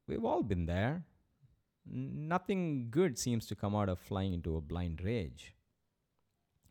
we've 0.07 0.25
all 0.25 0.43
been 0.43 0.67
there. 0.67 1.05
Nothing 1.91 2.89
good 2.91 3.19
seems 3.19 3.47
to 3.47 3.55
come 3.55 3.75
out 3.75 3.89
of 3.89 3.99
flying 3.99 4.33
into 4.33 4.57
a 4.57 4.61
blind 4.61 5.03
rage. 5.03 5.55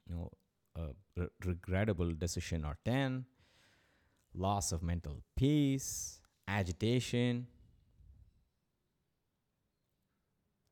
You 0.07 0.15
know, 0.15 0.31
a 0.75 0.89
re- 1.15 1.27
regrettable 1.43 2.13
decision 2.13 2.65
or 2.65 2.77
10, 2.85 3.25
loss 4.33 4.71
of 4.71 4.83
mental 4.83 5.21
peace, 5.35 6.19
agitation. 6.47 7.47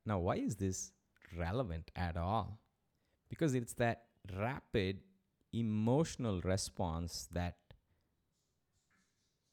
Now, 0.05 0.19
why 0.19 0.35
is 0.35 0.57
this 0.57 0.91
relevant 1.37 1.89
at 1.95 2.17
all? 2.17 2.59
Because 3.29 3.55
it's 3.55 3.73
that 3.73 4.03
rapid 4.37 4.99
emotional 5.53 6.41
response 6.41 7.27
that 7.31 7.55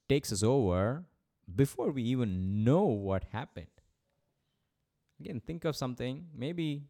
takes 0.09 0.33
us 0.33 0.43
over 0.43 1.05
before 1.55 1.91
we 1.91 2.03
even 2.03 2.65
know 2.65 2.85
what 2.85 3.25
happened. 3.33 3.80
Again, 5.21 5.41
think 5.47 5.65
of 5.65 5.77
something. 5.77 6.27
Maybe 6.35 6.85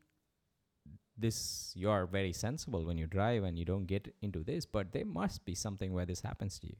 this 1.18 1.72
you 1.74 1.90
are 1.90 2.06
very 2.06 2.32
sensible 2.32 2.84
when 2.84 2.96
you 2.96 3.06
drive 3.06 3.42
and 3.44 3.58
you 3.58 3.64
don't 3.64 3.86
get 3.86 4.14
into 4.22 4.44
this, 4.44 4.64
but 4.64 4.92
there 4.92 5.04
must 5.04 5.44
be 5.44 5.54
something 5.54 5.92
where 5.92 6.06
this 6.06 6.20
happens 6.20 6.58
to 6.60 6.68
you. 6.68 6.76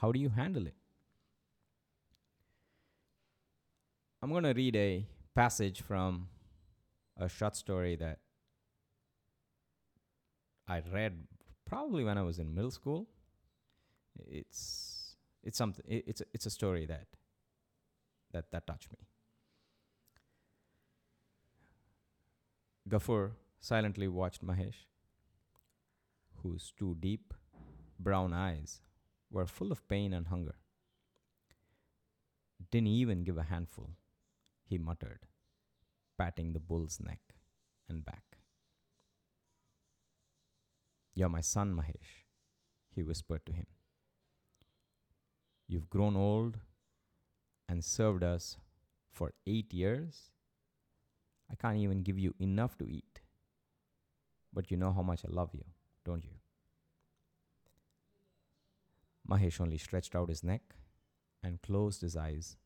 How 0.00 0.12
do 0.12 0.18
you 0.18 0.30
handle 0.30 0.66
it? 0.66 0.74
I'm 4.22 4.30
going 4.30 4.44
to 4.44 4.54
read 4.54 4.74
a 4.76 5.06
passage 5.34 5.82
from 5.82 6.28
a 7.18 7.28
short 7.28 7.56
story 7.56 7.96
that 7.96 8.20
I 10.66 10.80
read 10.92 11.26
probably 11.66 12.04
when 12.04 12.16
I 12.16 12.22
was 12.22 12.38
in 12.38 12.54
middle 12.54 12.70
school. 12.70 13.06
It's 14.26 15.16
it's 15.42 15.58
something 15.58 15.84
it's 15.88 16.22
a, 16.22 16.24
it's 16.32 16.46
a 16.46 16.50
story 16.50 16.86
that 16.86 17.06
that 18.32 18.50
that 18.52 18.66
touched 18.66 18.90
me. 18.92 18.98
Gafur 22.88 23.32
silently 23.60 24.08
watched 24.08 24.44
Mahesh, 24.44 24.86
whose 26.42 26.72
two 26.78 26.96
deep 27.00 27.32
brown 27.98 28.34
eyes 28.34 28.82
were 29.30 29.46
full 29.46 29.72
of 29.72 29.88
pain 29.88 30.12
and 30.12 30.26
hunger. 30.26 30.56
Didn't 32.70 32.88
even 32.88 33.24
give 33.24 33.38
a 33.38 33.44
handful, 33.44 33.90
he 34.66 34.76
muttered, 34.78 35.26
patting 36.18 36.52
the 36.52 36.60
bull's 36.60 37.00
neck 37.00 37.20
and 37.88 38.04
back. 38.04 38.38
You're 41.14 41.28
my 41.28 41.40
son, 41.40 41.74
Mahesh, 41.74 42.24
he 42.94 43.02
whispered 43.02 43.46
to 43.46 43.52
him. 43.52 43.66
You've 45.66 45.88
grown 45.88 46.16
old 46.16 46.58
and 47.68 47.82
served 47.82 48.22
us 48.22 48.58
for 49.10 49.32
eight 49.46 49.72
years. 49.72 50.30
I 51.50 51.54
can't 51.54 51.78
even 51.78 52.02
give 52.02 52.18
you 52.18 52.34
enough 52.38 52.76
to 52.78 52.88
eat. 52.88 53.20
But 54.52 54.70
you 54.70 54.76
know 54.76 54.92
how 54.92 55.02
much 55.02 55.24
I 55.24 55.28
love 55.30 55.50
you, 55.52 55.64
don't 56.04 56.24
you? 56.24 56.30
Mahesh 59.28 59.60
only 59.60 59.78
stretched 59.78 60.14
out 60.14 60.28
his 60.28 60.44
neck 60.44 60.62
and 61.42 61.60
closed 61.62 62.02
his 62.02 62.16
eyes 62.16 62.56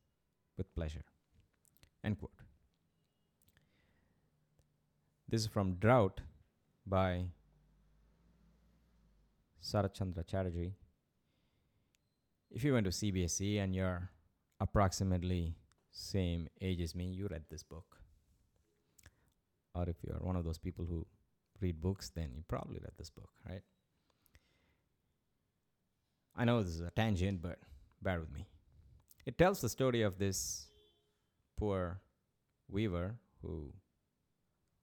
with 0.56 0.74
pleasure. 0.74 1.04
End 2.04 2.18
quote. 2.18 2.32
This 5.28 5.42
is 5.42 5.46
from 5.46 5.74
Drought 5.74 6.20
by 6.86 7.26
Sarat 9.62 9.94
Chandra 9.94 10.24
Chatterjee. 10.24 10.72
If 12.50 12.64
you 12.64 12.72
went 12.72 12.86
to 12.86 12.90
CBSE 12.90 13.62
and 13.62 13.74
you're 13.74 14.10
approximately 14.58 15.54
same 15.90 16.48
age 16.60 16.80
as 16.80 16.94
me, 16.94 17.06
you 17.06 17.28
read 17.30 17.44
this 17.50 17.62
book. 17.62 17.98
Or 19.74 19.88
if 19.88 19.96
you're 20.02 20.18
one 20.20 20.36
of 20.36 20.44
those 20.44 20.58
people 20.58 20.84
who 20.84 21.06
read 21.60 21.80
books, 21.80 22.10
then 22.14 22.30
you 22.34 22.42
probably 22.48 22.78
read 22.80 22.92
this 22.98 23.10
book, 23.10 23.30
right? 23.48 23.62
I 26.36 26.44
know 26.44 26.62
this 26.62 26.74
is 26.74 26.80
a 26.80 26.90
tangent, 26.90 27.42
but 27.42 27.58
bear 28.00 28.20
with 28.20 28.32
me. 28.32 28.46
It 29.26 29.38
tells 29.38 29.60
the 29.60 29.68
story 29.68 30.02
of 30.02 30.18
this 30.18 30.66
poor 31.56 32.00
weaver 32.68 33.16
who 33.42 33.72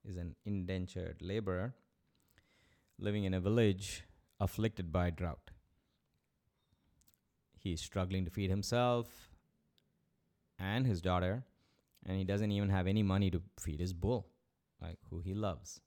is 0.03 0.17
an 0.17 0.35
indentured 0.45 1.21
laborer 1.21 1.73
living 2.99 3.23
in 3.23 3.33
a 3.33 3.39
village 3.39 4.03
afflicted 4.39 4.91
by 4.91 5.09
drought. 5.09 5.51
He 7.57 7.73
is 7.73 7.81
struggling 7.81 8.25
to 8.25 8.31
feed 8.31 8.49
himself 8.49 9.07
and 10.59 10.85
his 10.85 11.01
daughter, 11.01 11.43
and 12.05 12.17
he 12.17 12.23
doesn't 12.23 12.51
even 12.51 12.69
have 12.69 12.87
any 12.87 13.01
money 13.01 13.31
to 13.31 13.41
feed 13.59 13.79
his 13.79 13.93
bull, 13.93 14.27
like 14.81 14.97
who 15.09 15.19
he 15.19 15.33
loves. 15.33 15.81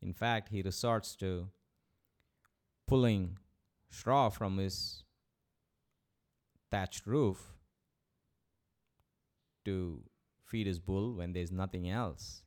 In 0.00 0.12
fact, 0.12 0.48
he 0.50 0.62
resorts 0.62 1.16
to 1.16 1.48
pulling 2.86 3.38
straw 3.90 4.28
from 4.28 4.58
his 4.58 5.02
thatched 6.70 7.06
roof 7.06 7.54
to 9.64 10.02
feed 10.44 10.66
his 10.66 10.78
bull 10.78 11.14
when 11.14 11.32
there's 11.32 11.52
nothing 11.52 11.88
else. 11.88 12.42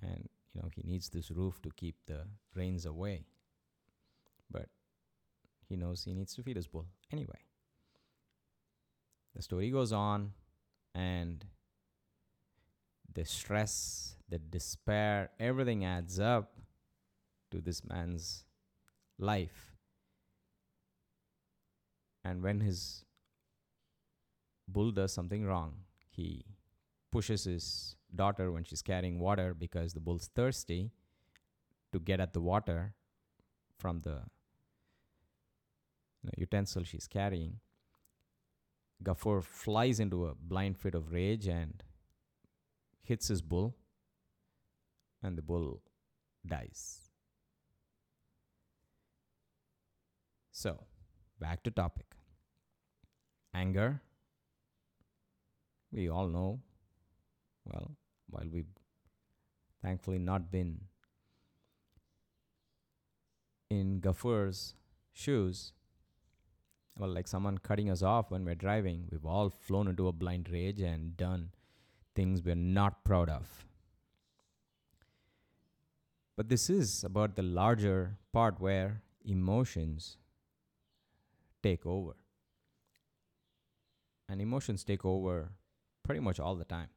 And 0.00 0.28
you 0.54 0.60
know, 0.60 0.68
he 0.74 0.82
needs 0.84 1.08
this 1.08 1.30
roof 1.30 1.60
to 1.62 1.70
keep 1.76 1.96
the 2.06 2.26
rains 2.54 2.84
away. 2.84 3.26
But 4.50 4.68
he 5.68 5.76
knows 5.76 6.04
he 6.04 6.14
needs 6.14 6.34
to 6.34 6.42
feed 6.42 6.56
his 6.56 6.66
bull 6.66 6.86
anyway. 7.10 7.40
The 9.34 9.42
story 9.42 9.70
goes 9.70 9.92
on, 9.92 10.32
and 10.94 11.44
the 13.14 13.24
stress, 13.24 14.16
the 14.28 14.38
despair, 14.38 15.30
everything 15.38 15.84
adds 15.84 16.18
up 16.18 16.52
to 17.50 17.60
this 17.60 17.84
man's 17.84 18.44
life. 19.18 19.76
And 22.24 22.42
when 22.42 22.60
his 22.60 23.04
bull 24.68 24.90
does 24.92 25.12
something 25.12 25.44
wrong, 25.44 25.74
he 26.08 26.44
pushes 27.10 27.44
his 27.44 27.96
daughter 28.14 28.50
when 28.52 28.64
she's 28.64 28.82
carrying 28.82 29.18
water 29.18 29.54
because 29.54 29.92
the 29.92 30.00
bull's 30.00 30.28
thirsty 30.34 30.90
to 31.92 31.98
get 31.98 32.20
at 32.20 32.32
the 32.32 32.40
water 32.40 32.94
from 33.78 34.00
the 34.00 34.22
utensil 36.36 36.84
she's 36.84 37.06
carrying. 37.06 37.58
Gafur 39.02 39.42
flies 39.42 39.98
into 39.98 40.26
a 40.26 40.34
blind 40.34 40.78
fit 40.78 40.94
of 40.94 41.12
rage 41.12 41.48
and 41.48 41.82
hits 43.02 43.28
his 43.28 43.42
bull, 43.42 43.76
and 45.22 45.36
the 45.36 45.42
bull 45.42 45.80
dies. 46.46 47.00
So, 50.50 50.84
back 51.40 51.62
to 51.64 51.70
topic. 51.70 52.06
Anger. 53.54 54.00
We 55.90 56.08
all 56.08 56.28
know, 56.28 56.60
well, 57.64 57.96
while 58.30 58.46
we've 58.50 58.72
thankfully 59.82 60.18
not 60.18 60.50
been 60.50 60.80
in 63.68 64.00
Gafur's 64.00 64.74
shoes, 65.12 65.72
well, 66.98 67.10
like 67.10 67.28
someone 67.28 67.58
cutting 67.58 67.90
us 67.90 68.02
off 68.02 68.30
when 68.30 68.44
we're 68.44 68.54
driving, 68.54 69.08
we've 69.10 69.26
all 69.26 69.50
flown 69.50 69.88
into 69.88 70.08
a 70.08 70.12
blind 70.12 70.48
rage 70.50 70.80
and 70.80 71.16
done 71.16 71.50
things 72.14 72.42
we're 72.42 72.54
not 72.54 73.04
proud 73.04 73.28
of. 73.28 73.64
But 76.36 76.48
this 76.48 76.70
is 76.70 77.04
about 77.04 77.36
the 77.36 77.42
larger 77.42 78.16
part 78.32 78.60
where 78.60 79.02
emotions 79.24 80.16
take 81.62 81.86
over. 81.86 82.14
And 84.28 84.40
emotions 84.40 84.82
take 84.82 85.04
over 85.04 85.52
pretty 86.02 86.20
much 86.20 86.40
all 86.40 86.56
the 86.56 86.64
time. 86.64 86.88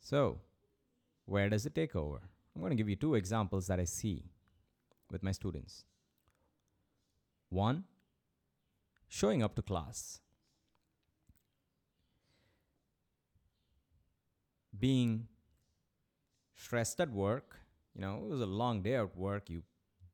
So, 0.00 0.40
where 1.26 1.48
does 1.48 1.66
it 1.66 1.74
take 1.74 1.94
over? 1.94 2.18
I'm 2.54 2.60
going 2.60 2.70
to 2.70 2.76
give 2.76 2.88
you 2.88 2.96
two 2.96 3.14
examples 3.14 3.68
that 3.68 3.78
I 3.78 3.84
see 3.84 4.24
with 5.10 5.22
my 5.22 5.30
students. 5.30 5.84
One, 7.48 7.84
showing 9.08 9.42
up 9.42 9.54
to 9.54 9.62
class. 9.62 10.20
Being 14.80 15.28
stressed 16.54 17.00
at 17.00 17.10
work, 17.10 17.56
you 17.94 18.00
know, 18.00 18.16
it 18.24 18.28
was 18.28 18.40
a 18.40 18.46
long 18.46 18.82
day 18.82 18.94
at 18.96 19.16
work. 19.16 19.50
You 19.50 19.62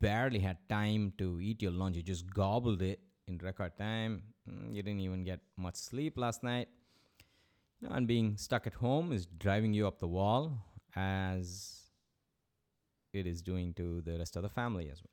barely 0.00 0.38
had 0.40 0.58
time 0.68 1.12
to 1.18 1.40
eat 1.40 1.62
your 1.62 1.72
lunch. 1.72 1.96
You 1.96 2.02
just 2.02 2.32
gobbled 2.32 2.82
it 2.82 3.00
in 3.26 3.38
record 3.38 3.76
time. 3.78 4.22
Mm, 4.48 4.74
You 4.74 4.82
didn't 4.82 5.00
even 5.00 5.24
get 5.24 5.40
much 5.56 5.76
sleep 5.76 6.16
last 6.18 6.42
night. 6.42 6.68
You 7.80 7.88
know, 7.88 7.94
and 7.94 8.06
being 8.06 8.36
stuck 8.36 8.66
at 8.66 8.74
home 8.74 9.12
is 9.12 9.26
driving 9.26 9.72
you 9.74 9.86
up 9.86 9.98
the 9.98 10.08
wall 10.08 10.58
as 10.94 11.90
it 13.12 13.26
is 13.26 13.42
doing 13.42 13.74
to 13.74 14.00
the 14.02 14.16
rest 14.18 14.36
of 14.36 14.42
the 14.42 14.48
family 14.48 14.88
as 14.90 15.02
well. 15.02 15.10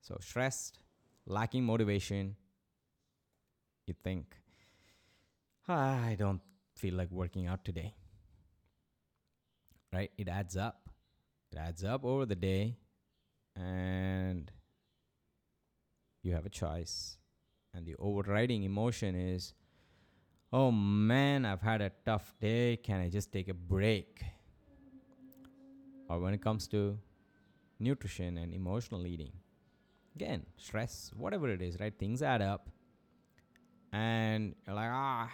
So 0.00 0.16
stressed, 0.20 0.78
lacking 1.26 1.64
motivation, 1.64 2.36
you 3.86 3.94
think 4.04 4.36
I 5.68 6.16
don't 6.18 6.40
feel 6.74 6.94
like 6.94 7.10
working 7.12 7.46
out 7.46 7.64
today. 7.64 7.94
Right? 9.92 10.10
It 10.18 10.28
adds 10.28 10.56
up. 10.56 10.88
It 11.50 11.58
adds 11.58 11.82
up 11.82 12.04
over 12.04 12.26
the 12.26 12.34
day, 12.34 12.76
and 13.56 14.50
you 16.22 16.34
have 16.34 16.44
a 16.44 16.50
choice. 16.50 17.16
And 17.74 17.86
the 17.86 17.96
overriding 17.98 18.64
emotion 18.64 19.14
is, 19.14 19.54
oh 20.52 20.70
man, 20.70 21.44
I've 21.44 21.62
had 21.62 21.80
a 21.80 21.90
tough 22.04 22.34
day. 22.40 22.76
Can 22.76 23.00
I 23.00 23.08
just 23.08 23.32
take 23.32 23.48
a 23.48 23.54
break? 23.54 24.22
Or 26.08 26.18
when 26.20 26.34
it 26.34 26.42
comes 26.42 26.66
to 26.68 26.98
nutrition 27.78 28.38
and 28.38 28.52
emotional 28.52 29.06
eating, 29.06 29.32
again, 30.16 30.44
stress, 30.56 31.10
whatever 31.14 31.48
it 31.50 31.62
is, 31.62 31.78
right? 31.78 31.92
Things 31.98 32.22
add 32.22 32.42
up. 32.42 32.68
And 33.92 34.54
you're 34.66 34.76
like, 34.76 34.90
ah, 34.90 35.30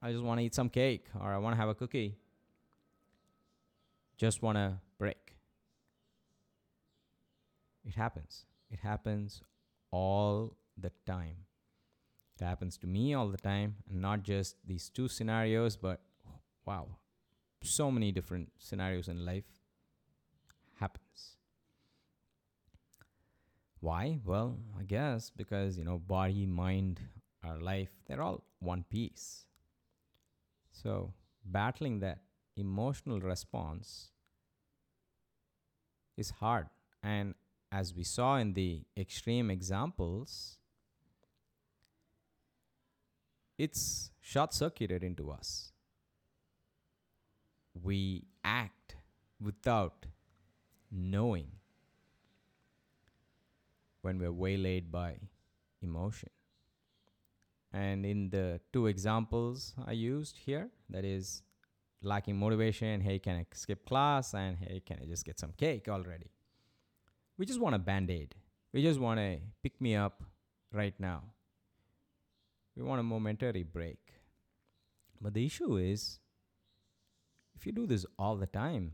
I 0.00 0.12
just 0.12 0.22
want 0.22 0.40
to 0.40 0.44
eat 0.44 0.54
some 0.54 0.68
cake 0.68 1.06
or 1.18 1.32
I 1.32 1.38
want 1.38 1.54
to 1.54 1.60
have 1.60 1.68
a 1.68 1.74
cookie. 1.74 2.16
Just 4.16 4.42
want 4.42 4.56
to 4.56 4.78
break. 4.98 5.36
It 7.84 7.94
happens. 7.94 8.44
It 8.70 8.80
happens 8.80 9.42
all 9.90 10.56
the 10.76 10.92
time. 11.06 11.36
It 12.40 12.44
happens 12.44 12.78
to 12.78 12.86
me 12.86 13.14
all 13.14 13.28
the 13.28 13.36
time, 13.36 13.76
and 13.90 14.00
not 14.00 14.22
just 14.22 14.56
these 14.66 14.88
two 14.88 15.08
scenarios, 15.08 15.76
but 15.76 16.00
wow, 16.64 16.86
so 17.62 17.90
many 17.90 18.10
different 18.12 18.50
scenarios 18.58 19.08
in 19.08 19.24
life 19.24 19.44
happens. 20.78 21.36
Why? 23.80 24.18
Well, 24.24 24.58
I 24.78 24.84
guess 24.84 25.30
because, 25.30 25.76
you 25.76 25.84
know, 25.84 25.98
body, 25.98 26.46
mind, 26.46 27.00
our 27.44 27.58
life, 27.58 27.90
they're 28.06 28.22
all 28.22 28.44
one 28.60 28.84
piece. 28.88 29.46
So, 30.70 31.12
battling 31.44 32.00
that 32.00 32.20
emotional 32.56 33.20
response 33.20 34.10
is 36.16 36.30
hard. 36.30 36.66
And 37.02 37.34
as 37.70 37.94
we 37.94 38.04
saw 38.04 38.36
in 38.36 38.52
the 38.52 38.82
extreme 38.96 39.50
examples, 39.50 40.58
it's 43.58 44.10
short 44.20 44.52
circuited 44.52 45.02
into 45.02 45.30
us. 45.30 45.72
We 47.80 48.26
act 48.44 48.96
without 49.40 50.06
knowing 50.90 51.48
when 54.02 54.18
we're 54.18 54.32
waylaid 54.32 54.92
by 54.92 55.16
emotion. 55.80 56.30
And 57.72 58.04
in 58.04 58.28
the 58.30 58.60
two 58.72 58.86
examples 58.86 59.74
I 59.86 59.92
used 59.92 60.36
here, 60.36 60.68
that 60.90 61.04
is 61.04 61.42
lacking 62.04 62.38
motivation, 62.38 63.00
hey, 63.00 63.18
can 63.18 63.36
I 63.36 63.46
skip 63.52 63.86
class? 63.86 64.34
And 64.34 64.58
hey, 64.58 64.82
can 64.84 64.98
I 65.02 65.06
just 65.06 65.24
get 65.24 65.38
some 65.38 65.52
cake 65.56 65.88
already? 65.88 66.30
We 67.38 67.46
just 67.46 67.60
want 67.60 67.74
a 67.74 67.78
band 67.78 68.10
aid. 68.10 68.34
We 68.72 68.82
just 68.82 69.00
want 69.00 69.18
to 69.20 69.38
pick 69.62 69.80
me 69.80 69.96
up 69.96 70.22
right 70.72 70.94
now. 70.98 71.22
We 72.76 72.82
want 72.82 73.00
a 73.00 73.02
momentary 73.02 73.62
break. 73.62 73.98
But 75.20 75.34
the 75.34 75.44
issue 75.44 75.76
is 75.76 76.18
if 77.54 77.66
you 77.66 77.72
do 77.72 77.86
this 77.86 78.04
all 78.18 78.36
the 78.36 78.46
time, 78.46 78.92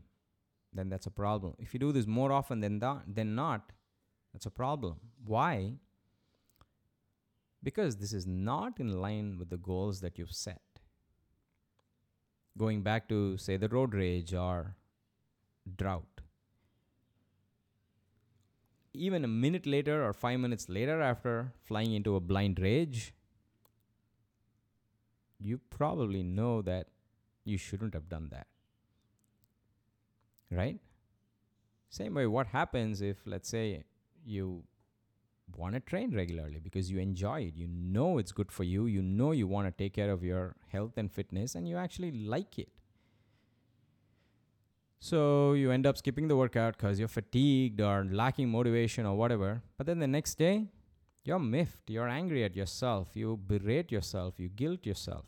then 0.73 0.89
that's 0.89 1.07
a 1.07 1.11
problem. 1.11 1.55
If 1.59 1.73
you 1.73 1.79
do 1.79 1.91
this 1.91 2.05
more 2.05 2.31
often 2.31 2.59
than, 2.59 2.79
that, 2.79 3.03
than 3.07 3.35
not, 3.35 3.71
that's 4.33 4.45
a 4.45 4.51
problem. 4.51 4.97
Why? 5.25 5.73
Because 7.63 7.97
this 7.97 8.13
is 8.13 8.27
not 8.27 8.79
in 8.79 9.01
line 9.01 9.37
with 9.39 9.49
the 9.49 9.57
goals 9.57 10.01
that 10.01 10.19
you've 10.19 10.31
set. 10.31 10.61
Going 12.59 12.81
back 12.83 13.07
to, 13.09 13.37
say, 13.37 13.55
the 13.57 13.69
road 13.69 13.93
rage 13.95 14.33
or 14.33 14.75
drought. 15.77 16.03
Even 18.93 19.23
a 19.23 19.29
minute 19.29 19.65
later 19.65 20.05
or 20.05 20.11
five 20.11 20.39
minutes 20.39 20.67
later, 20.67 21.01
after 21.01 21.53
flying 21.63 21.93
into 21.93 22.15
a 22.15 22.19
blind 22.19 22.59
rage, 22.59 23.13
you 25.39 25.59
probably 25.69 26.21
know 26.21 26.61
that 26.61 26.87
you 27.45 27.57
shouldn't 27.57 27.93
have 27.93 28.09
done 28.09 28.27
that. 28.31 28.47
Right? 30.51 30.79
Same 31.89 32.13
way, 32.15 32.27
what 32.27 32.47
happens 32.47 33.01
if, 33.01 33.17
let's 33.25 33.47
say, 33.47 33.83
you 34.25 34.63
want 35.55 35.73
to 35.73 35.79
train 35.79 36.15
regularly 36.15 36.59
because 36.59 36.89
you 36.91 36.99
enjoy 36.99 37.41
it. 37.41 37.55
You 37.55 37.67
know 37.67 38.17
it's 38.17 38.31
good 38.31 38.51
for 38.51 38.63
you. 38.63 38.85
You 38.85 39.01
know 39.01 39.31
you 39.31 39.47
want 39.47 39.67
to 39.67 39.71
take 39.71 39.93
care 39.93 40.11
of 40.11 40.23
your 40.23 40.55
health 40.67 40.97
and 40.97 41.11
fitness, 41.11 41.55
and 41.55 41.67
you 41.67 41.77
actually 41.77 42.11
like 42.11 42.59
it. 42.59 42.69
So 44.99 45.53
you 45.53 45.71
end 45.71 45.85
up 45.85 45.97
skipping 45.97 46.27
the 46.27 46.35
workout 46.35 46.77
because 46.77 46.99
you're 46.99 47.07
fatigued 47.07 47.79
or 47.79 48.05
lacking 48.05 48.49
motivation 48.49 49.05
or 49.05 49.15
whatever. 49.15 49.61
But 49.77 49.87
then 49.87 49.99
the 49.99 50.07
next 50.07 50.35
day, 50.37 50.67
you're 51.23 51.39
miffed. 51.39 51.89
You're 51.89 52.09
angry 52.09 52.43
at 52.43 52.55
yourself. 52.55 53.15
You 53.15 53.39
berate 53.47 53.91
yourself. 53.91 54.39
You 54.39 54.49
guilt 54.49 54.85
yourself. 54.85 55.25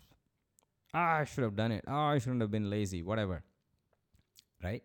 Ah, 0.94 1.20
I 1.20 1.24
should 1.24 1.44
have 1.46 1.56
done 1.56 1.72
it. 1.72 1.86
Oh, 1.88 1.94
I 1.94 2.18
shouldn't 2.18 2.42
have 2.42 2.52
been 2.52 2.70
lazy. 2.70 3.02
Whatever. 3.02 3.44
Right? 4.62 4.84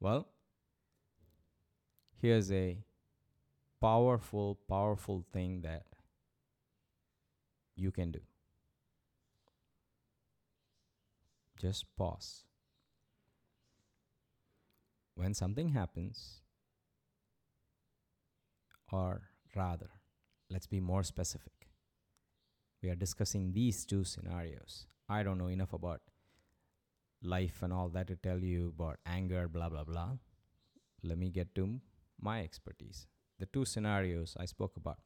Well, 0.00 0.28
here's 2.22 2.50
a 2.50 2.78
powerful, 3.80 4.58
powerful 4.68 5.24
thing 5.32 5.62
that 5.62 5.84
you 7.76 7.90
can 7.90 8.10
do. 8.10 8.20
Just 11.58 11.84
pause. 11.96 12.44
When 15.14 15.34
something 15.34 15.70
happens, 15.70 16.40
or 18.92 19.22
rather, 19.54 19.90
let's 20.48 20.66
be 20.66 20.80
more 20.80 21.02
specific. 21.02 21.52
We 22.82 22.88
are 22.88 22.94
discussing 22.94 23.52
these 23.52 23.84
two 23.84 24.04
scenarios. 24.04 24.86
I 25.08 25.22
don't 25.22 25.36
know 25.38 25.48
enough 25.48 25.74
about 25.74 26.00
life 27.22 27.62
and 27.62 27.72
all 27.72 27.90
that 27.90 28.06
to 28.06 28.16
tell 28.16 28.38
you 28.38 28.72
about 28.74 28.98
anger, 29.04 29.48
blah, 29.48 29.68
blah, 29.68 29.84
blah. 29.84 30.12
Let 31.02 31.18
me 31.18 31.28
get 31.28 31.54
to 31.56 31.80
my 32.18 32.40
expertise 32.42 33.06
the 33.40 33.46
two 33.46 33.64
scenarios 33.64 34.36
I 34.38 34.44
spoke 34.44 34.76
about 34.76 34.98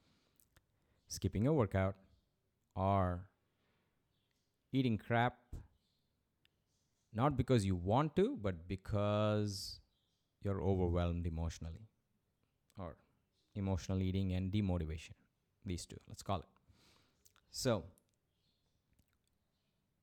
skipping 1.09 1.47
a 1.47 1.53
workout 1.53 1.95
or 2.75 3.29
eating 4.73 4.99
crap 4.99 5.37
not 7.13 7.37
because 7.37 7.65
you 7.65 7.77
want 7.77 8.17
to 8.17 8.37
but 8.43 8.67
because 8.69 9.81
you're 10.43 10.61
overwhelmed 10.61 11.27
emotionally 11.27 11.87
or 12.77 12.97
emotional 13.55 14.03
eating 14.03 14.33
and 14.33 14.53
demotivation 14.53 15.15
these 15.65 15.87
two 15.87 16.01
let's 16.09 16.23
call 16.23 16.41
it. 16.41 16.47
So 17.51 17.85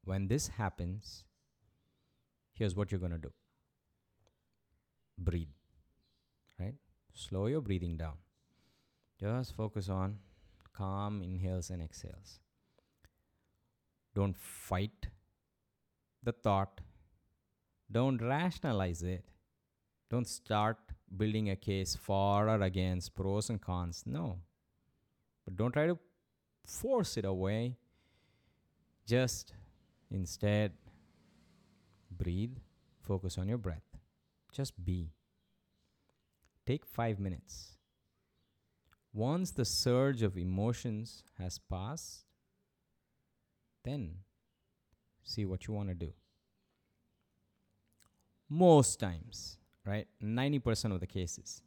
when 0.06 0.30
this 0.30 0.48
happens 0.48 1.26
here's 2.54 2.76
what 2.76 2.91
you're 2.91 3.00
going 3.00 3.12
to 3.12 3.17
do. 3.17 3.34
Breathe 5.17 5.50
Slow 7.13 7.47
your 7.47 7.62
breathing 7.62 7.97
down. 7.97 8.17
Just 9.19 9.56
focus 9.56 9.89
on 9.89 10.17
calm 10.74 11.21
inhales 11.21 11.69
and 11.69 11.82
exhales. 11.82 12.39
Don't 14.15 14.38
fight 14.38 15.08
the 16.24 16.32
thought. 16.32 16.82
Don't 17.91 18.21
rationalize 18.21 19.04
it. 19.04 19.26
Don't 20.10 20.28
start 20.28 20.78
building 21.15 21.50
a 21.50 21.56
case 21.56 21.95
for 21.95 22.50
or 22.50 22.62
against, 22.62 23.15
pros 23.15 23.50
and 23.50 23.62
cons. 23.62 24.04
No. 24.06 24.39
But 25.45 25.56
don't 25.56 25.71
try 25.71 25.88
to 25.88 25.97
force 26.65 27.17
it 27.17 27.26
away. 27.26 27.78
Just 29.06 29.54
instead 30.10 30.74
breathe, 32.10 32.58
focus 33.02 33.38
on 33.38 33.47
your 33.47 33.58
breath. 33.58 33.84
Just 34.52 34.84
be. 34.84 35.12
Take 36.71 36.86
five 36.86 37.19
minutes. 37.19 37.75
Once 39.12 39.51
the 39.51 39.65
surge 39.65 40.21
of 40.21 40.38
emotions 40.38 41.21
has 41.38 41.60
passed, 41.60 42.23
then 43.84 44.19
see 45.21 45.43
what 45.43 45.67
you 45.67 45.73
want 45.73 45.89
to 45.89 45.95
do. 45.95 46.13
Most 48.47 49.01
times, 49.01 49.57
right? 49.86 50.07
90% 50.23 50.93
of 50.93 51.01
the 51.01 51.07
cases, 51.07 51.62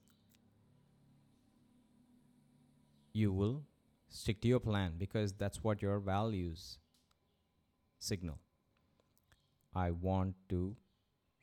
you 3.13 3.31
will 3.31 3.65
stick 4.09 4.41
to 4.41 4.49
your 4.49 4.59
plan 4.59 4.95
because 4.97 5.35
that's 5.35 5.63
what 5.63 5.83
your 5.83 5.99
values 5.99 6.79
signal. 7.99 8.39
I 9.75 9.91
want 9.91 10.37
to 10.49 10.77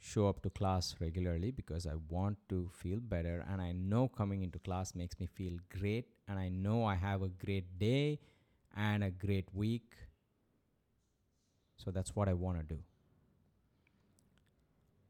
show 0.01 0.27
up 0.27 0.41
to 0.43 0.49
class 0.49 0.95
regularly 0.99 1.51
because 1.51 1.85
I 1.87 1.93
want 2.09 2.37
to 2.49 2.69
feel 2.73 2.99
better 2.99 3.45
and 3.49 3.61
I 3.61 3.71
know 3.71 4.07
coming 4.09 4.43
into 4.43 4.59
class 4.59 4.95
makes 4.95 5.19
me 5.19 5.27
feel 5.27 5.57
great 5.79 6.07
and 6.27 6.39
I 6.39 6.49
know 6.49 6.83
I 6.85 6.95
have 6.95 7.21
a 7.21 7.29
great 7.29 7.79
day 7.79 8.19
and 8.75 9.03
a 9.03 9.11
great 9.11 9.47
week 9.53 9.93
So 11.83 11.89
that's 11.89 12.15
what 12.15 12.29
I 12.29 12.33
want 12.33 12.59
to 12.59 12.63
do. 12.63 12.79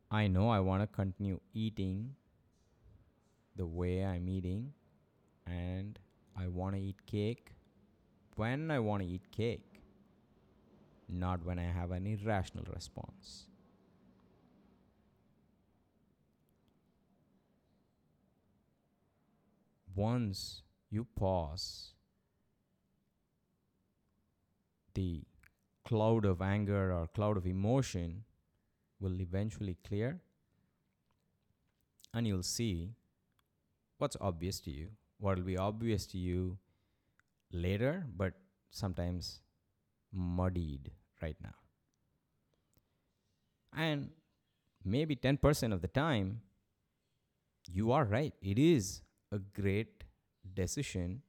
I 0.09 0.27
know 0.27 0.49
I 0.49 0.59
want 0.61 0.81
to 0.83 0.87
continue 0.87 1.39
eating 1.53 2.15
the 3.55 3.65
way 3.65 4.03
I'm 4.05 4.27
eating, 4.29 4.73
and 5.45 5.97
I 6.37 6.47
want 6.47 6.75
to 6.75 6.81
eat 6.81 7.05
cake 7.05 7.51
when 8.35 8.71
I 8.71 8.79
want 8.79 9.03
to 9.03 9.07
eat 9.09 9.31
cake, 9.31 9.81
not 11.09 11.45
when 11.45 11.59
I 11.59 11.65
have 11.65 11.91
an 11.91 12.07
irrational 12.07 12.65
response. 12.73 13.50
Once 19.95 20.63
you 20.89 21.05
pause, 21.15 21.93
the 24.93 25.23
cloud 25.85 26.25
of 26.25 26.41
anger 26.41 26.93
or 26.93 27.07
cloud 27.07 27.37
of 27.37 27.45
emotion 27.45 28.23
will 28.99 29.19
eventually 29.19 29.77
clear 29.87 30.21
and 32.13 32.27
you'll 32.27 32.43
see 32.43 32.91
what's 33.97 34.17
obvious 34.19 34.59
to 34.59 34.71
you. 34.71 34.89
What 35.19 35.37
will 35.37 35.45
be 35.45 35.57
obvious 35.57 36.05
to 36.07 36.17
you 36.17 36.57
later 37.51 38.05
but 38.15 38.33
sometimes 38.69 39.41
muddied 40.11 40.91
right 41.21 41.35
now. 41.41 41.55
And 43.75 44.09
maybe 44.83 45.15
10% 45.15 45.73
of 45.73 45.81
the 45.81 45.87
time 45.87 46.41
you 47.71 47.91
are 47.91 48.03
right. 48.03 48.33
It 48.41 48.59
is 48.59 49.01
a 49.31 49.39
great 49.39 50.03
decision 50.53 51.21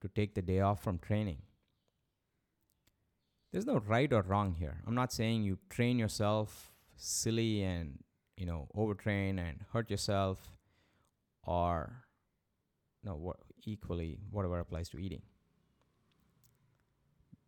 to 0.00 0.08
take 0.08 0.34
the 0.34 0.42
day 0.42 0.60
off 0.60 0.82
from 0.82 0.98
training 0.98 1.38
there's 3.52 3.66
no 3.66 3.78
right 3.86 4.12
or 4.12 4.22
wrong 4.22 4.54
here. 4.54 4.82
I'm 4.86 4.94
not 4.94 5.12
saying 5.12 5.42
you 5.42 5.58
train 5.70 5.98
yourself 5.98 6.72
silly 6.96 7.62
and 7.62 7.98
you 8.36 8.46
know 8.46 8.68
overtrain 8.76 9.38
and 9.38 9.64
hurt 9.72 9.90
yourself, 9.90 10.52
or 11.42 12.04
no, 13.02 13.14
what, 13.14 13.36
equally 13.64 14.18
whatever 14.30 14.58
applies 14.58 14.88
to 14.90 14.98
eating. 14.98 15.22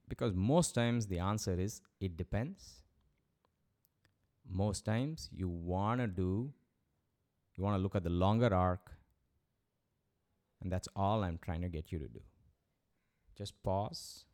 Because 0.08 0.34
most 0.34 0.74
times 0.74 1.06
the 1.06 1.18
answer 1.18 1.58
is 1.58 1.82
it 2.00 2.16
depends. 2.16 2.82
Most 4.48 4.84
times 4.84 5.28
you 5.32 5.48
want 5.48 6.00
to 6.00 6.06
do, 6.08 6.52
you 7.56 7.62
want 7.62 7.76
to 7.76 7.82
look 7.82 7.94
at 7.94 8.02
the 8.02 8.10
longer 8.10 8.52
arc, 8.52 8.90
and 10.62 10.70
that's 10.70 10.88
all 10.94 11.24
I'm 11.24 11.38
trying 11.42 11.62
to 11.62 11.68
get 11.68 11.90
you 11.92 11.98
to 11.98 12.08
do. 12.08 12.20
Just 13.36 13.54
pause 13.62 14.24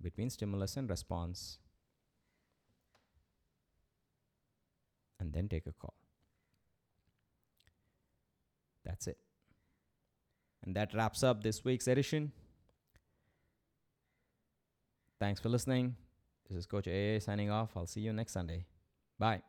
between 0.00 0.30
stimulus 0.30 0.76
and 0.76 0.88
response, 0.88 1.58
and 5.18 5.32
then 5.32 5.48
take 5.48 5.66
a 5.66 5.72
call. 5.72 5.94
That's 8.84 9.06
it. 9.06 9.18
And 10.62 10.76
that 10.76 10.94
wraps 10.94 11.22
up 11.22 11.42
this 11.42 11.64
week's 11.64 11.88
edition. 11.88 12.32
Thanks 15.18 15.40
for 15.40 15.48
listening. 15.48 15.96
This 16.48 16.58
is 16.58 16.66
Coach 16.66 16.86
AA 16.86 17.18
signing 17.18 17.50
off. 17.50 17.76
I'll 17.76 17.86
see 17.86 18.00
you 18.00 18.12
next 18.12 18.32
Sunday. 18.32 18.66
Bye. 19.18 19.42